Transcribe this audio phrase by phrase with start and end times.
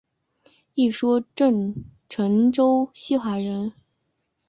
[0.73, 1.23] 一说
[2.09, 3.71] 陈州西华人。